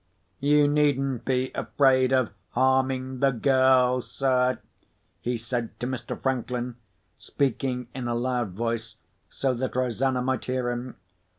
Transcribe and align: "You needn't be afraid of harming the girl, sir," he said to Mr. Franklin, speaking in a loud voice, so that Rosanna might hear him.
"You 0.39 0.67
needn't 0.67 1.25
be 1.25 1.51
afraid 1.53 2.11
of 2.11 2.31
harming 2.53 3.19
the 3.19 3.29
girl, 3.29 4.01
sir," 4.01 4.57
he 5.19 5.37
said 5.37 5.79
to 5.79 5.85
Mr. 5.85 6.19
Franklin, 6.19 6.75
speaking 7.19 7.87
in 7.93 8.07
a 8.07 8.15
loud 8.15 8.49
voice, 8.53 8.95
so 9.29 9.53
that 9.53 9.75
Rosanna 9.75 10.23
might 10.23 10.45
hear 10.45 10.71
him. 10.71 10.95